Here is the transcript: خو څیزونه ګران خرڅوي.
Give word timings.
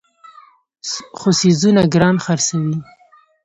خو 1.17 1.29
څیزونه 1.39 1.81
ګران 1.93 2.15
خرڅوي. 2.25 2.75